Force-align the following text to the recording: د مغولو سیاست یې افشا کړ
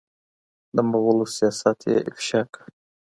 د 0.75 0.77
مغولو 0.89 1.25
سیاست 1.37 1.79
یې 1.89 1.97
افشا 2.09 2.41
کړ 2.53 2.63